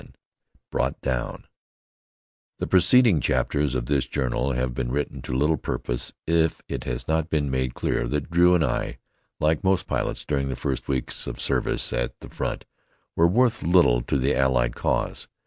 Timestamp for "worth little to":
13.27-14.17